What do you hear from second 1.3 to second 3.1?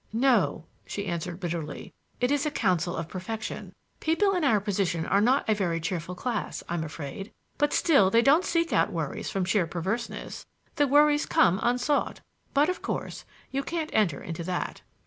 bitterly; "it is a counsel of